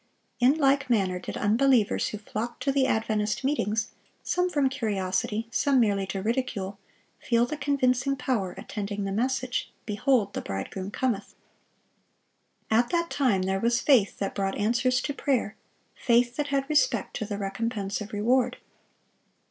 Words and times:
(658) 0.39 0.47
In 0.55 0.59
like 0.59 0.89
manner 0.89 1.19
did 1.19 1.37
unbelievers 1.37 2.07
who 2.07 2.17
flocked 2.17 2.63
to 2.63 2.71
the 2.71 2.87
Adventist 2.87 3.43
meetings—some 3.43 4.49
from 4.49 4.67
curiosity, 4.67 5.47
some 5.51 5.79
merely 5.79 6.07
to 6.07 6.23
ridicule—feel 6.23 7.45
the 7.45 7.55
convincing 7.55 8.15
power 8.15 8.55
attending 8.57 9.03
the 9.03 9.11
message, 9.11 9.71
"Behold, 9.85 10.33
the 10.33 10.41
Bridegroom 10.41 10.89
cometh!" 10.89 11.35
At 12.71 12.89
that 12.89 13.11
time 13.11 13.43
there 13.43 13.59
was 13.59 13.79
faith 13.79 14.17
that 14.17 14.33
brought 14.33 14.57
answers 14.57 15.03
to 15.03 15.13
prayer,—faith 15.13 16.35
that 16.35 16.47
had 16.47 16.67
respect 16.67 17.15
to 17.17 17.25
the 17.25 17.37
recompense 17.37 18.01
of 18.01 18.11
reward. 18.11 18.57